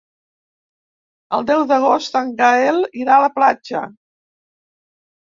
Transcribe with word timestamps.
El 1.39 1.45
deu 1.51 1.61
d'agost 1.73 2.19
en 2.23 2.33
Gaël 2.41 2.83
irà 3.05 3.17
a 3.17 3.23
la 3.29 3.31
platja. 3.39 3.87